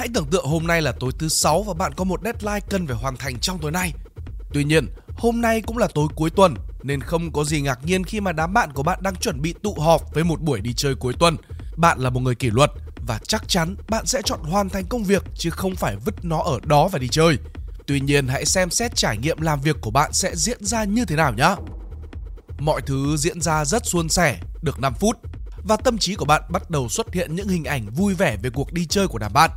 [0.00, 2.86] Hãy tưởng tượng hôm nay là tối thứ sáu và bạn có một deadline cần
[2.86, 3.92] phải hoàn thành trong tối nay.
[4.52, 8.04] Tuy nhiên, hôm nay cũng là tối cuối tuần nên không có gì ngạc nhiên
[8.04, 10.72] khi mà đám bạn của bạn đang chuẩn bị tụ họp với một buổi đi
[10.74, 11.36] chơi cuối tuần.
[11.76, 12.70] Bạn là một người kỷ luật
[13.06, 16.42] và chắc chắn bạn sẽ chọn hoàn thành công việc chứ không phải vứt nó
[16.42, 17.38] ở đó và đi chơi.
[17.86, 21.04] Tuy nhiên hãy xem xét trải nghiệm làm việc của bạn sẽ diễn ra như
[21.04, 21.54] thế nào nhé.
[22.58, 25.16] Mọi thứ diễn ra rất suôn sẻ, được 5 phút
[25.64, 28.50] và tâm trí của bạn bắt đầu xuất hiện những hình ảnh vui vẻ về
[28.50, 29.50] cuộc đi chơi của đám bạn.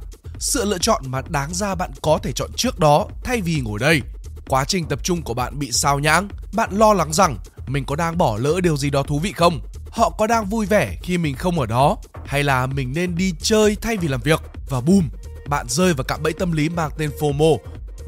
[0.43, 3.79] Sự lựa chọn mà đáng ra bạn có thể chọn trước đó thay vì ngồi
[3.79, 4.01] đây.
[4.47, 7.95] Quá trình tập trung của bạn bị sao nhãng, bạn lo lắng rằng mình có
[7.95, 9.61] đang bỏ lỡ điều gì đó thú vị không?
[9.91, 11.97] Họ có đang vui vẻ khi mình không ở đó?
[12.25, 14.41] Hay là mình nên đi chơi thay vì làm việc?
[14.69, 15.09] Và boom,
[15.47, 17.57] bạn rơi vào cạm bẫy tâm lý mang tên FOMO.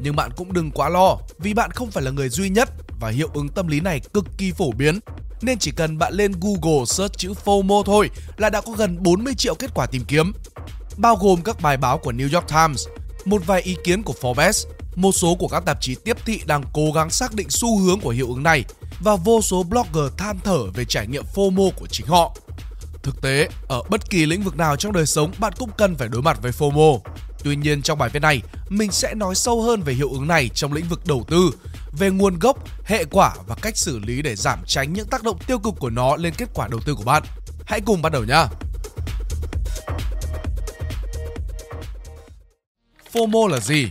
[0.00, 2.68] Nhưng bạn cũng đừng quá lo vì bạn không phải là người duy nhất
[3.00, 5.00] và hiệu ứng tâm lý này cực kỳ phổ biến
[5.42, 9.34] nên chỉ cần bạn lên Google search chữ FOMO thôi là đã có gần 40
[9.34, 10.32] triệu kết quả tìm kiếm,
[10.96, 12.86] bao gồm các bài báo của New York Times,
[13.24, 16.62] một vài ý kiến của Forbes, một số của các tạp chí tiếp thị đang
[16.72, 18.64] cố gắng xác định xu hướng của hiệu ứng này
[19.00, 22.36] và vô số blogger than thở về trải nghiệm FOMO của chính họ.
[23.02, 26.08] Thực tế, ở bất kỳ lĩnh vực nào trong đời sống bạn cũng cần phải
[26.08, 26.98] đối mặt với FOMO.
[27.44, 30.50] Tuy nhiên trong bài viết này, mình sẽ nói sâu hơn về hiệu ứng này
[30.54, 31.50] trong lĩnh vực đầu tư
[31.92, 35.38] về nguồn gốc, hệ quả và cách xử lý để giảm tránh những tác động
[35.46, 37.22] tiêu cực của nó lên kết quả đầu tư của bạn.
[37.66, 38.44] Hãy cùng bắt đầu nhé!
[43.16, 43.90] FOMO là gì?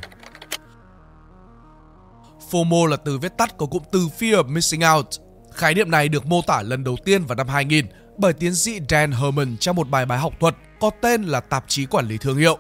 [2.52, 5.06] FOMO là từ viết tắt của cụm từ Fear of Missing Out.
[5.54, 7.86] Khái niệm này được mô tả lần đầu tiên vào năm 2000
[8.18, 11.66] bởi tiến sĩ Dan Herman trong một bài bài học thuật có tên là Tạp
[11.68, 12.58] chí Quản lý Thương hiệu.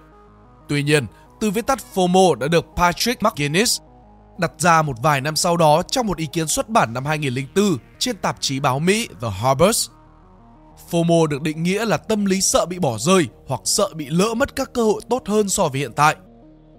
[0.70, 1.06] Tuy nhiên,
[1.40, 3.82] từ viết tắt FOMO đã được Patrick McGuinness
[4.38, 7.78] đặt ra một vài năm sau đó trong một ý kiến xuất bản năm 2004
[8.00, 9.90] trên tạp chí báo Mỹ The Harvard.
[10.92, 14.34] FOMO được định nghĩa là tâm lý sợ bị bỏ rơi hoặc sợ bị lỡ
[14.34, 16.16] mất các cơ hội tốt hơn so với hiện tại.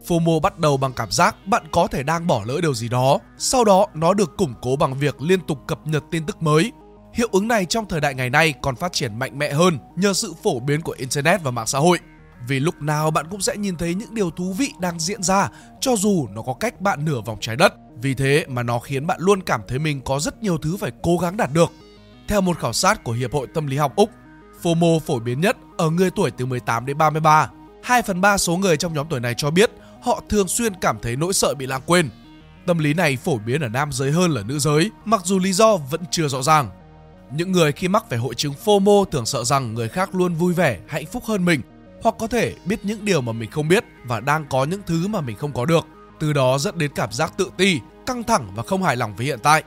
[0.06, 3.18] FOMO bắt đầu bằng cảm giác bạn có thể đang bỏ lỡ điều gì đó,
[3.38, 6.72] sau đó nó được củng cố bằng việc liên tục cập nhật tin tức mới.
[7.14, 10.12] Hiệu ứng này trong thời đại ngày nay còn phát triển mạnh mẽ hơn nhờ
[10.12, 11.98] sự phổ biến của Internet và mạng xã hội.
[12.48, 15.48] Vì lúc nào bạn cũng sẽ nhìn thấy những điều thú vị đang diễn ra
[15.80, 17.74] cho dù nó có cách bạn nửa vòng trái đất.
[18.02, 20.90] Vì thế mà nó khiến bạn luôn cảm thấy mình có rất nhiều thứ phải
[21.02, 21.72] cố gắng đạt được.
[22.28, 24.10] Theo một khảo sát của Hiệp hội Tâm lý học Úc,
[24.62, 27.50] FOMO phổ biến nhất ở người tuổi từ 18 đến 33.
[27.82, 29.70] 2 phần 3 số người trong nhóm tuổi này cho biết
[30.06, 32.08] họ thường xuyên cảm thấy nỗi sợ bị lãng quên.
[32.66, 35.52] Tâm lý này phổ biến ở nam giới hơn là nữ giới, mặc dù lý
[35.52, 36.70] do vẫn chưa rõ ràng.
[37.32, 40.54] Những người khi mắc phải hội chứng FOMO thường sợ rằng người khác luôn vui
[40.54, 41.60] vẻ, hạnh phúc hơn mình
[42.02, 45.08] hoặc có thể biết những điều mà mình không biết và đang có những thứ
[45.08, 45.86] mà mình không có được.
[46.20, 49.26] Từ đó dẫn đến cảm giác tự ti, căng thẳng và không hài lòng với
[49.26, 49.62] hiện tại.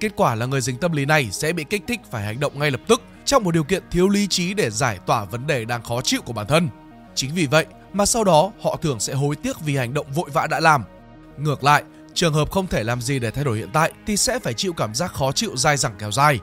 [0.00, 2.58] Kết quả là người dính tâm lý này sẽ bị kích thích phải hành động
[2.58, 5.64] ngay lập tức trong một điều kiện thiếu lý trí để giải tỏa vấn đề
[5.64, 6.68] đang khó chịu của bản thân.
[7.14, 10.30] Chính vì vậy mà sau đó họ thường sẽ hối tiếc vì hành động vội
[10.32, 10.84] vã đã làm.
[11.38, 11.82] Ngược lại,
[12.14, 14.72] trường hợp không thể làm gì để thay đổi hiện tại thì sẽ phải chịu
[14.72, 16.40] cảm giác khó chịu dai dẳng kéo dài.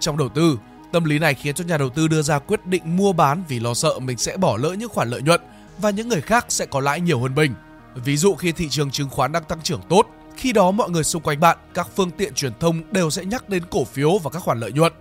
[0.00, 0.58] Trong đầu tư,
[0.94, 3.60] Tâm lý này khiến cho nhà đầu tư đưa ra quyết định mua bán vì
[3.60, 5.40] lo sợ mình sẽ bỏ lỡ những khoản lợi nhuận
[5.78, 7.54] và những người khác sẽ có lãi nhiều hơn mình.
[7.94, 11.04] Ví dụ khi thị trường chứng khoán đang tăng trưởng tốt, khi đó mọi người
[11.04, 14.30] xung quanh bạn, các phương tiện truyền thông đều sẽ nhắc đến cổ phiếu và
[14.30, 14.92] các khoản lợi nhuận.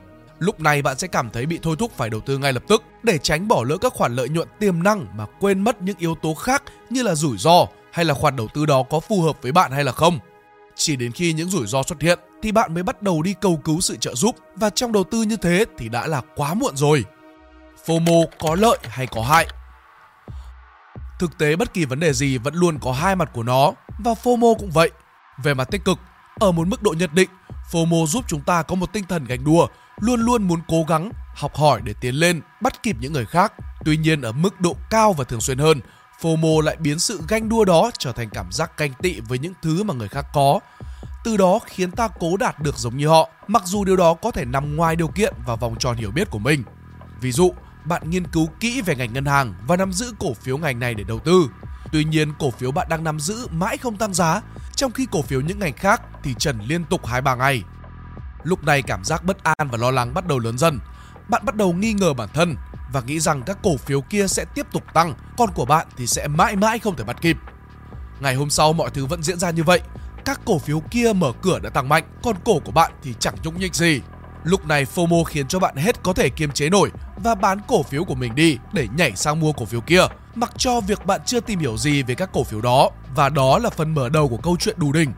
[0.43, 2.83] Lúc này bạn sẽ cảm thấy bị thôi thúc phải đầu tư ngay lập tức
[3.03, 6.15] để tránh bỏ lỡ các khoản lợi nhuận tiềm năng mà quên mất những yếu
[6.15, 9.37] tố khác như là rủi ro hay là khoản đầu tư đó có phù hợp
[9.41, 10.19] với bạn hay là không.
[10.75, 13.59] Chỉ đến khi những rủi ro xuất hiện thì bạn mới bắt đầu đi cầu
[13.63, 16.75] cứu sự trợ giúp và trong đầu tư như thế thì đã là quá muộn
[16.77, 17.05] rồi.
[17.85, 19.47] FOMO có lợi hay có hại?
[21.19, 24.13] Thực tế bất kỳ vấn đề gì vẫn luôn có hai mặt của nó và
[24.23, 24.91] FOMO cũng vậy.
[25.43, 25.97] Về mặt tích cực,
[26.39, 27.29] ở một mức độ nhất định,
[27.71, 29.67] FOMO giúp chúng ta có một tinh thần gánh đua,
[29.99, 33.53] luôn luôn muốn cố gắng, học hỏi để tiến lên, bắt kịp những người khác.
[33.85, 35.81] Tuy nhiên ở mức độ cao và thường xuyên hơn,
[36.21, 39.53] FOMO lại biến sự ganh đua đó trở thành cảm giác canh tị với những
[39.61, 40.59] thứ mà người khác có
[41.23, 44.31] từ đó khiến ta cố đạt được giống như họ, mặc dù điều đó có
[44.31, 46.63] thể nằm ngoài điều kiện và vòng tròn hiểu biết của mình.
[47.21, 47.53] Ví dụ,
[47.85, 50.93] bạn nghiên cứu kỹ về ngành ngân hàng và nắm giữ cổ phiếu ngành này
[50.93, 51.50] để đầu tư.
[51.91, 54.41] Tuy nhiên, cổ phiếu bạn đang nắm giữ mãi không tăng giá,
[54.75, 57.63] trong khi cổ phiếu những ngành khác thì trần liên tục 2-3 ngày.
[58.44, 60.80] Lúc này cảm giác bất an và lo lắng bắt đầu lớn dần.
[61.30, 62.56] Bạn bắt đầu nghi ngờ bản thân
[62.94, 66.07] và nghĩ rằng các cổ phiếu kia sẽ tiếp tục tăng, còn của bạn thì
[66.07, 67.38] sẽ mãi mãi không thể bắt kịp.
[68.19, 69.81] Ngày hôm sau mọi thứ vẫn diễn ra như vậy
[70.25, 73.36] các cổ phiếu kia mở cửa đã tăng mạnh, còn cổ của bạn thì chẳng
[73.44, 74.01] nhúc nhích gì.
[74.44, 76.92] Lúc này FOMO khiến cho bạn hết có thể kiềm chế nổi
[77.24, 80.01] và bán cổ phiếu của mình đi để nhảy sang mua cổ phiếu kia,
[80.36, 83.60] mặc cho việc bạn chưa tìm hiểu gì về các cổ phiếu đó và đó
[83.60, 85.12] là phần mở đầu của câu chuyện đù đỉnh.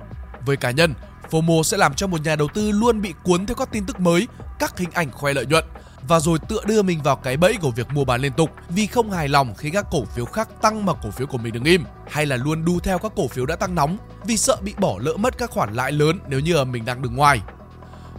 [0.46, 0.94] Với cá nhân,
[1.32, 4.00] FOMO sẽ làm cho một nhà đầu tư luôn bị cuốn theo các tin tức
[4.00, 4.28] mới,
[4.60, 5.64] các hình ảnh khoe lợi nhuận
[6.08, 8.88] và rồi tựa đưa mình vào cái bẫy của việc mua bán liên tục vì
[8.88, 11.64] không hài lòng khi các cổ phiếu khác tăng mà cổ phiếu của mình đứng
[11.64, 14.74] im hay là luôn đu theo các cổ phiếu đã tăng nóng vì sợ bị
[14.80, 17.42] bỏ lỡ mất các khoản lãi lớn nếu như mình đang đứng ngoài.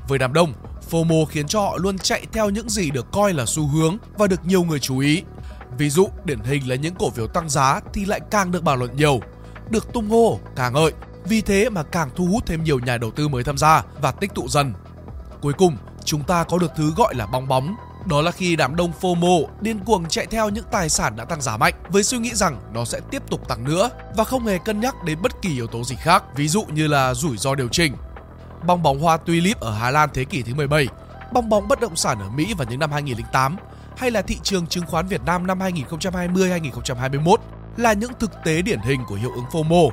[0.09, 0.53] Với đám đông,
[0.91, 4.27] FOMO khiến cho họ luôn chạy theo những gì được coi là xu hướng và
[4.27, 5.23] được nhiều người chú ý.
[5.79, 8.79] Ví dụ, điển hình là những cổ phiếu tăng giá thì lại càng được bàn
[8.79, 9.21] luận nhiều,
[9.71, 10.93] được tung hô, càng ngợi.
[11.29, 14.13] Vì thế mà càng thu hút thêm nhiều nhà đầu tư mới tham gia và
[14.13, 14.75] tích tụ dần.
[15.41, 17.75] Cuối cùng, chúng ta có được thứ gọi là bong bóng.
[18.07, 21.41] Đó là khi đám đông FOMO điên cuồng chạy theo những tài sản đã tăng
[21.41, 24.59] giá mạnh với suy nghĩ rằng nó sẽ tiếp tục tăng nữa và không hề
[24.59, 27.55] cân nhắc đến bất kỳ yếu tố gì khác, ví dụ như là rủi ro
[27.55, 27.93] điều chỉnh,
[28.67, 30.89] bong bóng hoa tulip ở Hà Lan thế kỷ thứ 17,
[31.33, 33.57] bong bóng bất động sản ở Mỹ vào những năm 2008
[33.97, 37.37] hay là thị trường chứng khoán Việt Nam năm 2020-2021
[37.77, 39.91] là những thực tế điển hình của hiệu ứng FOMO.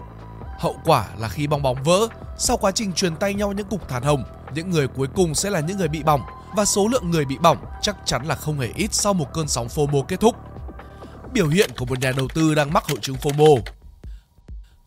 [0.59, 2.07] Hậu quả là khi bong bóng vỡ,
[2.37, 4.23] sau quá trình truyền tay nhau những cục thản hồng,
[4.55, 6.21] những người cuối cùng sẽ là những người bị bỏng
[6.55, 9.47] và số lượng người bị bỏng chắc chắn là không hề ít sau một cơn
[9.47, 10.35] sóng FOMO kết thúc.
[11.33, 13.61] Biểu hiện của một nhà đầu tư đang mắc hội chứng FOMO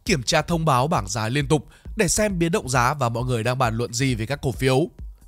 [0.06, 1.66] kiểm tra thông báo bảng giá liên tục
[1.96, 4.52] để xem biến động giá và mọi người đang bàn luận gì về các cổ
[4.52, 4.80] phiếu.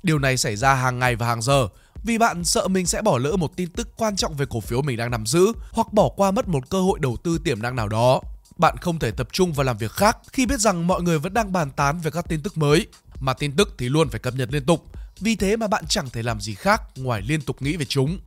[0.03, 1.67] Điều này xảy ra hàng ngày và hàng giờ
[2.03, 4.81] vì bạn sợ mình sẽ bỏ lỡ một tin tức quan trọng về cổ phiếu
[4.81, 7.75] mình đang nắm giữ hoặc bỏ qua mất một cơ hội đầu tư tiềm năng
[7.75, 8.21] nào đó.
[8.59, 11.33] Bạn không thể tập trung vào làm việc khác khi biết rằng mọi người vẫn
[11.33, 12.87] đang bàn tán về các tin tức mới,
[13.19, 14.85] mà tin tức thì luôn phải cập nhật liên tục.
[15.19, 18.19] Vì thế mà bạn chẳng thể làm gì khác ngoài liên tục nghĩ về chúng.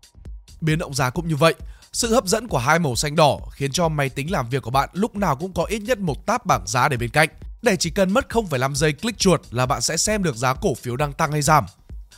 [0.60, 1.54] Biến động giá cũng như vậy,
[1.92, 4.70] sự hấp dẫn của hai màu xanh đỏ khiến cho máy tính làm việc của
[4.70, 7.28] bạn lúc nào cũng có ít nhất một tab bảng giá để bên cạnh.
[7.62, 10.74] Để chỉ cần mất 0,5 giây click chuột là bạn sẽ xem được giá cổ
[10.74, 11.66] phiếu đang tăng hay giảm.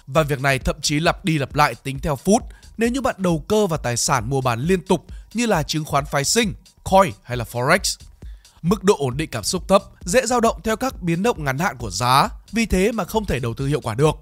[0.07, 2.43] Và việc này thậm chí lặp đi lặp lại tính theo phút
[2.77, 5.85] nếu như bạn đầu cơ vào tài sản mua bán liên tục như là chứng
[5.85, 7.99] khoán phái sinh, coin hay là forex.
[8.63, 11.59] Mức độ ổn định cảm xúc thấp, dễ dao động theo các biến động ngắn
[11.59, 14.15] hạn của giá, vì thế mà không thể đầu tư hiệu quả được.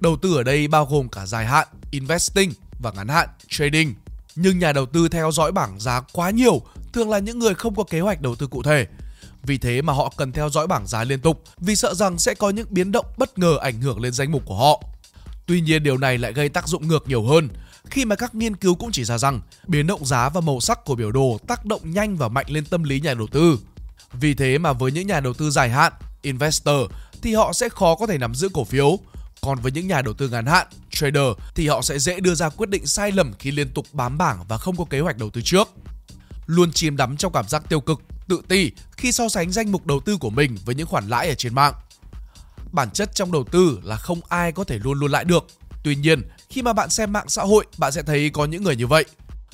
[0.00, 3.94] Đầu tư ở đây bao gồm cả dài hạn, investing và ngắn hạn, trading.
[4.36, 6.62] Nhưng nhà đầu tư theo dõi bảng giá quá nhiều
[6.92, 8.86] thường là những người không có kế hoạch đầu tư cụ thể.
[9.42, 12.34] Vì thế mà họ cần theo dõi bảng giá liên tục vì sợ rằng sẽ
[12.34, 14.82] có những biến động bất ngờ ảnh hưởng lên danh mục của họ.
[15.46, 17.48] Tuy nhiên điều này lại gây tác dụng ngược nhiều hơn
[17.94, 20.84] khi mà các nghiên cứu cũng chỉ ra rằng biến động giá và màu sắc
[20.84, 23.58] của biểu đồ tác động nhanh và mạnh lên tâm lý nhà đầu tư.
[24.12, 25.92] Vì thế mà với những nhà đầu tư dài hạn,
[26.22, 26.76] investor
[27.22, 28.98] thì họ sẽ khó có thể nắm giữ cổ phiếu
[29.40, 32.48] còn với những nhà đầu tư ngắn hạn, trader thì họ sẽ dễ đưa ra
[32.48, 35.30] quyết định sai lầm khi liên tục bám bảng và không có kế hoạch đầu
[35.30, 35.68] tư trước.
[36.46, 39.86] Luôn chìm đắm trong cảm giác tiêu cực, tự ti khi so sánh danh mục
[39.86, 41.74] đầu tư của mình với những khoản lãi ở trên mạng.
[42.72, 45.46] Bản chất trong đầu tư là không ai có thể luôn luôn lãi được.
[45.84, 48.76] Tuy nhiên, khi mà bạn xem mạng xã hội, bạn sẽ thấy có những người
[48.76, 49.04] như vậy.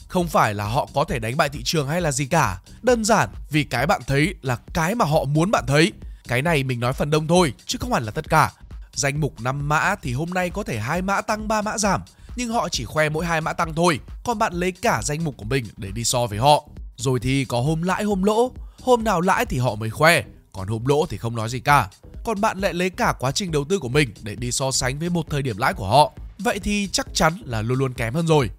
[0.09, 3.05] Không phải là họ có thể đánh bại thị trường hay là gì cả, đơn
[3.05, 5.93] giản vì cái bạn thấy là cái mà họ muốn bạn thấy.
[6.29, 8.50] Cái này mình nói phần đông thôi, chứ không hẳn là tất cả
[8.93, 12.03] Danh mục 5 mã thì hôm nay có thể hai mã tăng 3 mã giảm,
[12.37, 15.37] nhưng họ chỉ khoe mỗi hai mã tăng thôi, còn bạn lấy cả danh mục
[15.37, 16.65] của mình để đi so với họ.
[16.97, 18.53] Rồi thì có hôm lãi hôm lỗ,
[18.83, 20.23] hôm nào lãi thì họ mới khoe,
[20.53, 21.88] còn hôm lỗ thì không nói gì cả.
[22.25, 24.99] Còn bạn lại lấy cả quá trình đầu tư của mình để đi so sánh
[24.99, 26.12] với một thời điểm lãi của họ.
[26.42, 28.50] Vậy thì chắc chắn là luôn luôn kém hơn rồi.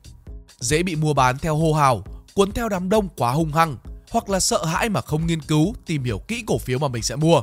[0.60, 3.78] Dễ bị mua bán theo hô hào, cuốn theo đám đông quá hung hăng,
[4.12, 7.04] hoặc là sợ hãi mà không nghiên cứu, tìm hiểu kỹ cổ phiếu mà mình
[7.04, 7.42] sẽ mua.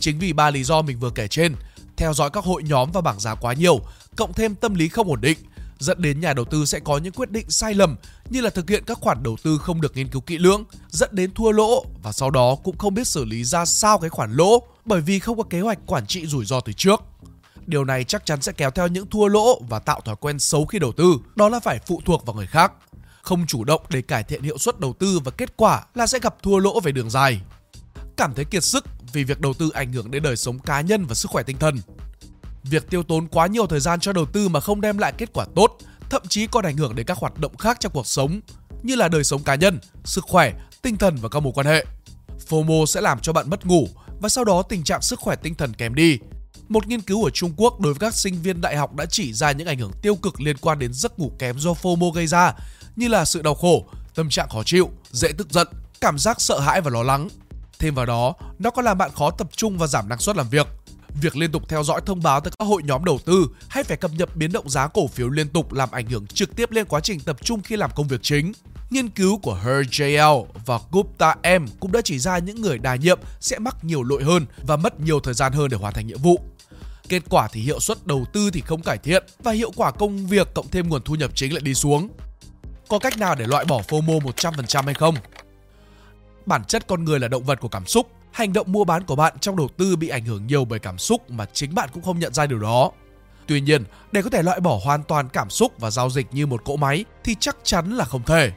[0.00, 1.54] Chính vì ba lý do mình vừa kể trên
[1.96, 3.80] theo dõi các hội nhóm và bảng giá quá nhiều,
[4.16, 5.38] cộng thêm tâm lý không ổn định,
[5.78, 7.96] dẫn đến nhà đầu tư sẽ có những quyết định sai lầm
[8.30, 11.10] như là thực hiện các khoản đầu tư không được nghiên cứu kỹ lưỡng, dẫn
[11.12, 14.32] đến thua lỗ và sau đó cũng không biết xử lý ra sao cái khoản
[14.32, 17.02] lỗ bởi vì không có kế hoạch quản trị rủi ro từ trước.
[17.68, 20.66] Điều này chắc chắn sẽ kéo theo những thua lỗ và tạo thói quen xấu
[20.66, 22.72] khi đầu tư, đó là phải phụ thuộc vào người khác.
[23.22, 26.18] Không chủ động để cải thiện hiệu suất đầu tư và kết quả là sẽ
[26.18, 27.40] gặp thua lỗ về đường dài.
[28.16, 31.04] Cảm thấy kiệt sức vì việc đầu tư ảnh hưởng đến đời sống cá nhân
[31.06, 31.76] và sức khỏe tinh thần.
[32.62, 35.30] Việc tiêu tốn quá nhiều thời gian cho đầu tư mà không đem lại kết
[35.32, 35.78] quả tốt,
[36.10, 38.40] thậm chí còn ảnh hưởng đến các hoạt động khác trong cuộc sống,
[38.82, 41.86] như là đời sống cá nhân, sức khỏe, tinh thần và các mối quan hệ.
[42.48, 43.88] FOMO sẽ làm cho bạn mất ngủ
[44.20, 46.18] và sau đó tình trạng sức khỏe tinh thần kém đi.
[46.68, 49.32] Một nghiên cứu ở Trung Quốc đối với các sinh viên đại học đã chỉ
[49.32, 52.26] ra những ảnh hưởng tiêu cực liên quan đến giấc ngủ kém do FOMO gây
[52.26, 52.54] ra,
[52.96, 53.84] như là sự đau khổ,
[54.14, 55.68] tâm trạng khó chịu, dễ tức giận,
[56.00, 57.28] cảm giác sợ hãi và lo lắng.
[57.78, 60.48] Thêm vào đó, nó còn làm bạn khó tập trung và giảm năng suất làm
[60.48, 60.66] việc.
[61.22, 63.96] Việc liên tục theo dõi thông báo từ các hội nhóm đầu tư hay phải
[63.96, 66.86] cập nhật biến động giá cổ phiếu liên tục làm ảnh hưởng trực tiếp lên
[66.86, 68.52] quá trình tập trung khi làm công việc chính.
[68.90, 73.18] Nghiên cứu của HerJL và Gupta M cũng đã chỉ ra những người đa nhiệm
[73.40, 76.18] sẽ mắc nhiều lỗi hơn và mất nhiều thời gian hơn để hoàn thành nhiệm
[76.18, 76.40] vụ.
[77.08, 80.26] Kết quả thì hiệu suất đầu tư thì không cải thiện và hiệu quả công
[80.26, 82.08] việc cộng thêm nguồn thu nhập chính lại đi xuống.
[82.88, 85.14] Có cách nào để loại bỏ FOMO 100% hay không?
[86.46, 88.10] Bản chất con người là động vật của cảm xúc.
[88.32, 90.98] Hành động mua bán của bạn trong đầu tư bị ảnh hưởng nhiều bởi cảm
[90.98, 92.90] xúc mà chính bạn cũng không nhận ra điều đó.
[93.46, 96.46] Tuy nhiên, để có thể loại bỏ hoàn toàn cảm xúc và giao dịch như
[96.46, 98.52] một cỗ máy thì chắc chắn là không thể.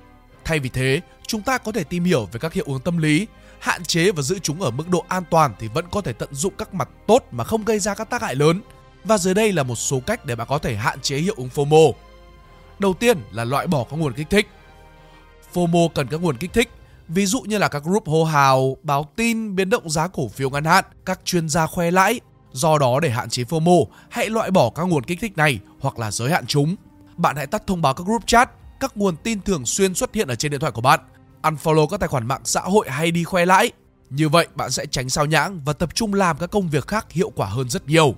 [0.45, 3.27] Thay vì thế, chúng ta có thể tìm hiểu về các hiệu ứng tâm lý,
[3.61, 6.29] hạn chế và giữ chúng ở mức độ an toàn thì vẫn có thể tận
[6.33, 8.61] dụng các mặt tốt mà không gây ra các tác hại lớn.
[9.03, 11.49] Và dưới đây là một số cách để bạn có thể hạn chế hiệu ứng
[11.55, 11.91] FOMO.
[12.79, 14.47] Đầu tiên là loại bỏ các nguồn kích thích.
[15.53, 16.69] FOMO cần các nguồn kích thích,
[17.07, 20.49] ví dụ như là các group hô hào, báo tin, biến động giá cổ phiếu
[20.49, 22.19] ngắn hạn, các chuyên gia khoe lãi.
[22.51, 25.99] Do đó để hạn chế FOMO, hãy loại bỏ các nguồn kích thích này hoặc
[25.99, 26.75] là giới hạn chúng.
[27.17, 28.49] Bạn hãy tắt thông báo các group chat,
[28.79, 30.99] các nguồn tin thường xuyên xuất hiện ở trên điện thoại của bạn.
[31.41, 33.71] Unfollow các tài khoản mạng xã hội hay đi khoe lãi.
[34.09, 37.11] Như vậy bạn sẽ tránh sao nhãng và tập trung làm các công việc khác
[37.11, 38.15] hiệu quả hơn rất nhiều.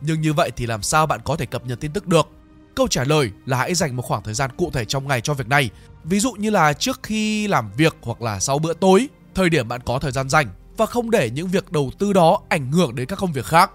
[0.00, 2.28] Nhưng như vậy thì làm sao bạn có thể cập nhật tin tức được?
[2.74, 5.34] Câu trả lời là hãy dành một khoảng thời gian cụ thể trong ngày cho
[5.34, 5.70] việc này.
[6.04, 9.68] Ví dụ như là trước khi làm việc hoặc là sau bữa tối, thời điểm
[9.68, 12.94] bạn có thời gian rảnh và không để những việc đầu tư đó ảnh hưởng
[12.94, 13.70] đến các công việc khác.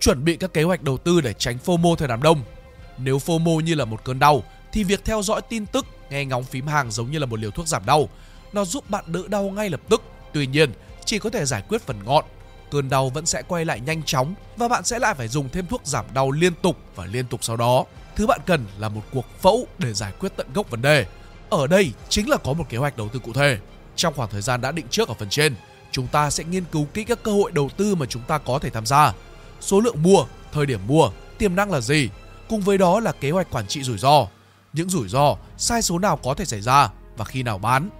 [0.00, 2.42] Chuẩn bị các kế hoạch đầu tư để tránh FOMO thời đám đông.
[2.98, 4.42] Nếu FOMO như là một cơn đau
[4.72, 7.50] thì việc theo dõi tin tức, nghe ngóng phím hàng giống như là một liều
[7.50, 8.08] thuốc giảm đau.
[8.52, 10.02] Nó giúp bạn đỡ đau ngay lập tức.
[10.32, 10.72] Tuy nhiên,
[11.04, 12.24] chỉ có thể giải quyết phần ngọn.
[12.70, 15.66] Cơn đau vẫn sẽ quay lại nhanh chóng và bạn sẽ lại phải dùng thêm
[15.66, 17.84] thuốc giảm đau liên tục và liên tục sau đó.
[18.16, 21.06] Thứ bạn cần là một cuộc phẫu để giải quyết tận gốc vấn đề.
[21.50, 23.58] Ở đây chính là có một kế hoạch đầu tư cụ thể.
[23.96, 25.54] Trong khoảng thời gian đã định trước ở phần trên,
[25.92, 28.58] chúng ta sẽ nghiên cứu kỹ các cơ hội đầu tư mà chúng ta có
[28.58, 29.12] thể tham gia.
[29.60, 32.08] Số lượng mua, thời điểm mua, tiềm năng là gì?
[32.48, 34.26] Cùng với đó là kế hoạch quản trị rủi ro.
[34.72, 37.90] Những rủi ro, sai số nào có thể xảy ra và khi nào bán.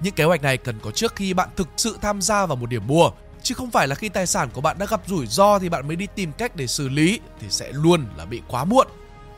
[0.00, 2.68] Những kế hoạch này cần có trước khi bạn thực sự tham gia vào một
[2.68, 3.10] điểm mua,
[3.42, 5.86] chứ không phải là khi tài sản của bạn đã gặp rủi ro thì bạn
[5.86, 8.86] mới đi tìm cách để xử lý thì sẽ luôn là bị quá muộn.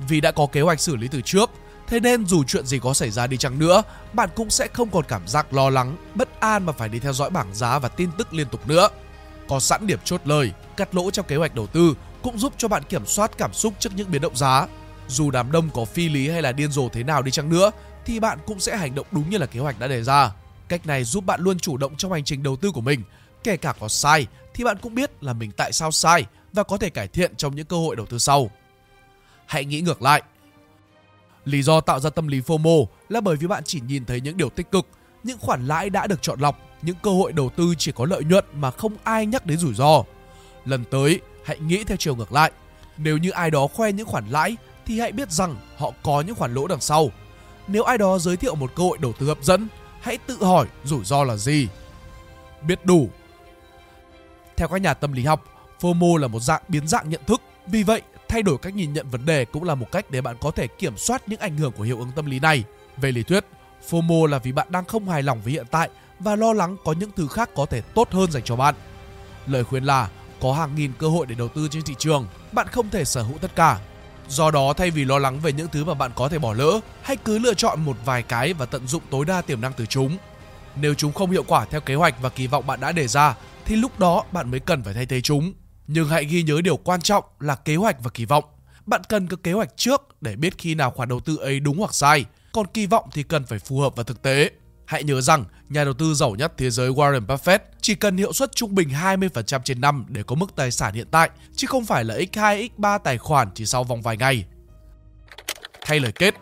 [0.09, 1.51] Vì đã có kế hoạch xử lý từ trước,
[1.87, 3.83] thế nên dù chuyện gì có xảy ra đi chăng nữa,
[4.13, 7.13] bạn cũng sẽ không còn cảm giác lo lắng, bất an mà phải đi theo
[7.13, 8.89] dõi bảng giá và tin tức liên tục nữa.
[9.49, 12.69] Có sẵn điểm chốt lời, cắt lỗ trong kế hoạch đầu tư cũng giúp cho
[12.69, 14.67] bạn kiểm soát cảm xúc trước những biến động giá.
[15.11, 17.71] Dù đám đông có phi lý hay là điên rồ thế nào đi chăng nữa,
[18.05, 20.33] thì bạn cũng sẽ hành động đúng như là kế hoạch đã đề ra.
[20.69, 23.03] Cách này giúp bạn luôn chủ động trong hành trình đầu tư của mình,
[23.45, 26.77] kể cả có sai thì bạn cũng biết là mình tại sao sai và có
[26.77, 28.51] thể cải thiện trong những cơ hội đầu tư sau.
[29.47, 30.23] Hãy nghĩ ngược lại.
[31.45, 34.37] Lý do tạo ra tâm lý FOMO là bởi vì bạn chỉ nhìn thấy những
[34.37, 34.87] điều tích cực,
[35.23, 38.25] những khoản lãi đã được chọn lọc, những cơ hội đầu tư chỉ có lợi
[38.25, 40.03] nhuận mà không ai nhắc đến rủi ro.
[40.65, 42.51] Lần tới, hãy nghĩ theo chiều ngược lại.
[42.97, 44.57] Nếu như ai đó khoe những khoản lãi
[44.91, 47.11] thì hãy biết rằng họ có những khoản lỗ đằng sau.
[47.67, 49.69] Nếu ai đó giới thiệu một cơ hội đầu tư hấp dẫn,
[50.01, 51.69] hãy tự hỏi rủi ro là gì.
[52.63, 53.11] Biết đủ.
[54.57, 55.45] Theo các nhà tâm lý học,
[55.81, 57.41] FOMO là một dạng biến dạng nhận thức.
[57.67, 60.37] Vì vậy, thay đổi cách nhìn nhận vấn đề cũng là một cách để bạn
[60.41, 62.65] có thể kiểm soát những ảnh hưởng của hiệu ứng tâm lý này.
[62.97, 63.45] Về lý thuyết,
[63.91, 66.93] FOMO là vì bạn đang không hài lòng với hiện tại và lo lắng có
[66.93, 68.75] những thứ khác có thể tốt hơn dành cho bạn.
[69.47, 70.09] Lời khuyên là
[70.41, 73.23] có hàng nghìn cơ hội để đầu tư trên thị trường, bạn không thể sở
[73.23, 73.81] hữu tất cả.
[74.31, 76.81] Do đó thay vì lo lắng về những thứ mà bạn có thể bỏ lỡ,
[77.03, 79.87] hãy cứ lựa chọn một vài cái và tận dụng tối đa tiềm năng từ
[79.87, 80.17] chúng.
[80.77, 83.35] Nếu chúng không hiệu quả theo kế hoạch và kỳ vọng bạn đã đề ra,
[83.65, 85.53] thì lúc đó bạn mới cần phải thay thế chúng.
[85.87, 88.45] Nhưng hãy ghi nhớ điều quan trọng là kế hoạch và kỳ vọng.
[88.87, 91.79] Bạn cần có kế hoạch trước để biết khi nào khoản đầu tư ấy đúng
[91.79, 94.51] hoặc sai, còn kỳ vọng thì cần phải phù hợp và thực tế.
[94.91, 98.33] Hãy nhớ rằng, nhà đầu tư giàu nhất thế giới Warren Buffett chỉ cần hiệu
[98.33, 101.85] suất trung bình 20% trên năm để có mức tài sản hiện tại, chứ không
[101.85, 104.45] phải là x2, x3 tài khoản chỉ sau vòng vài ngày.
[105.85, 106.35] Thay lời kết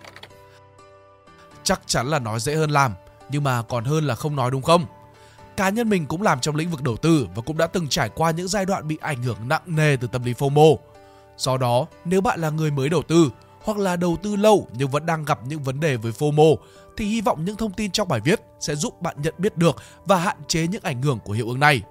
[1.63, 2.93] Chắc chắn là nói dễ hơn làm,
[3.31, 4.87] nhưng mà còn hơn là không nói đúng không?
[5.57, 8.09] Cá nhân mình cũng làm trong lĩnh vực đầu tư và cũng đã từng trải
[8.09, 10.77] qua những giai đoạn bị ảnh hưởng nặng nề từ tâm lý FOMO.
[11.37, 13.31] Do đó, nếu bạn là người mới đầu tư
[13.69, 16.57] hoặc là đầu tư lâu nhưng vẫn đang gặp những vấn đề với FOMO
[16.97, 19.77] thì hy vọng những thông tin trong bài viết sẽ giúp bạn nhận biết được
[20.05, 21.83] và hạn chế những ảnh hưởng của hiệu ứng này.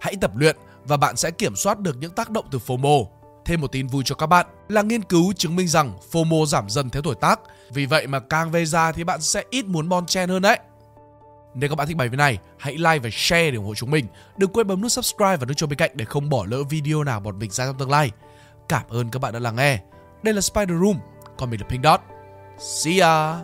[0.00, 3.06] Hãy tập luyện và bạn sẽ kiểm soát được những tác động từ FOMO.
[3.44, 6.70] Thêm một tin vui cho các bạn là nghiên cứu chứng minh rằng FOMO giảm
[6.70, 7.40] dần theo tuổi tác.
[7.70, 10.58] Vì vậy mà càng về già thì bạn sẽ ít muốn bon chen hơn đấy.
[11.54, 13.90] Nếu các bạn thích bài viết này, hãy like và share để ủng hộ chúng
[13.90, 14.06] mình.
[14.36, 17.04] Đừng quên bấm nút subscribe và nút chuông bên cạnh để không bỏ lỡ video
[17.04, 18.10] nào bọn mình ra trong tương lai.
[18.68, 19.80] Cảm ơn các bạn đã lắng nghe.
[20.22, 20.98] Đây là Spider Room,
[21.36, 22.00] còn mình là Pink Dot.
[22.58, 23.40] See ya!